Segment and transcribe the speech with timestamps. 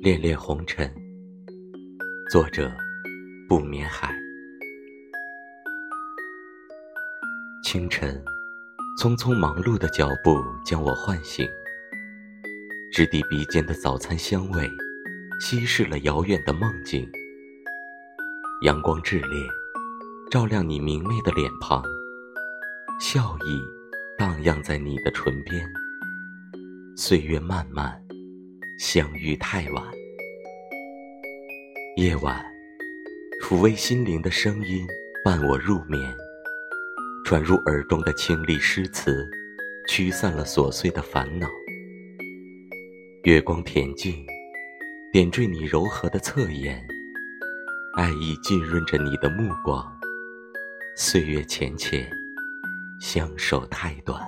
[0.00, 0.88] 恋恋红尘，
[2.30, 2.72] 作者
[3.48, 4.14] 不眠海。
[7.64, 8.22] 清晨，
[9.02, 11.44] 匆匆忙碌的脚步将我唤醒，
[12.92, 14.70] 直抵鼻尖的早餐香味，
[15.40, 17.10] 稀释了遥远的梦境。
[18.62, 19.48] 阳光炽烈，
[20.30, 21.82] 照亮你明媚的脸庞，
[23.00, 23.60] 笑意
[24.16, 25.60] 荡漾在你的唇边。
[26.96, 28.07] 岁月漫漫。
[28.78, 29.84] 相遇太晚，
[31.96, 32.46] 夜晚，
[33.42, 34.86] 抚慰心灵的声音
[35.24, 36.00] 伴我入眠。
[37.24, 39.28] 传入耳中的清丽诗词，
[39.88, 41.48] 驱散了琐碎的烦恼。
[43.24, 44.24] 月光恬静，
[45.12, 46.80] 点缀你柔和的侧颜，
[47.96, 49.84] 爱意浸润着你的目光。
[50.96, 52.08] 岁月浅浅，
[53.00, 54.22] 相守太短。